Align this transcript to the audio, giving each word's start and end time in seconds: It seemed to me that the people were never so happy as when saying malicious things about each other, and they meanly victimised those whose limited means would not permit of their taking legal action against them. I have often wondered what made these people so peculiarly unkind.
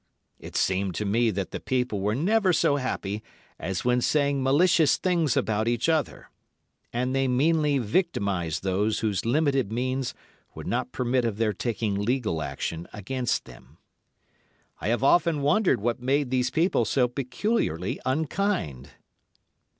It 0.39 0.55
seemed 0.55 0.95
to 0.95 1.05
me 1.05 1.29
that 1.29 1.51
the 1.51 1.59
people 1.59 2.01
were 2.01 2.15
never 2.15 2.51
so 2.53 2.77
happy 2.77 3.21
as 3.59 3.85
when 3.85 4.01
saying 4.01 4.41
malicious 4.41 4.97
things 4.97 5.37
about 5.37 5.67
each 5.67 5.87
other, 5.87 6.31
and 6.91 7.13
they 7.13 7.27
meanly 7.27 7.77
victimised 7.77 8.63
those 8.63 9.01
whose 9.01 9.25
limited 9.25 9.71
means 9.71 10.15
would 10.55 10.65
not 10.65 10.91
permit 10.91 11.23
of 11.23 11.37
their 11.37 11.53
taking 11.53 11.93
legal 11.93 12.41
action 12.41 12.87
against 12.91 13.45
them. 13.45 13.77
I 14.79 14.87
have 14.87 15.03
often 15.03 15.43
wondered 15.43 15.79
what 15.79 16.01
made 16.01 16.31
these 16.31 16.49
people 16.49 16.83
so 16.83 17.07
peculiarly 17.07 17.99
unkind. 18.03 18.89